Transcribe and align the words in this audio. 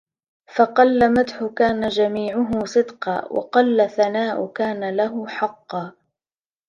فَقَلَّ 0.55 1.13
مَدْحٌ 1.13 1.43
كَانَ 1.55 1.87
جَمِيعُهُ 1.87 2.65
صِدْقًا، 2.65 3.25
وَقَلَّ 3.33 3.89
ثَنَاءٌ 3.89 4.47
كَانَ 4.47 4.95
لَهُ 4.97 5.27
حَقًّا 5.27 5.93